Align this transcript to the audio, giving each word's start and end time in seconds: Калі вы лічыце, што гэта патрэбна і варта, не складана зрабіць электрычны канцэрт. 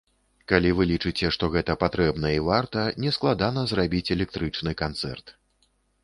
Калі 0.51 0.69
вы 0.77 0.85
лічыце, 0.91 1.27
што 1.35 1.49
гэта 1.55 1.75
патрэбна 1.83 2.31
і 2.37 2.39
варта, 2.47 2.85
не 3.03 3.11
складана 3.17 3.65
зрабіць 3.73 4.13
электрычны 4.15 4.73
канцэрт. 4.81 5.35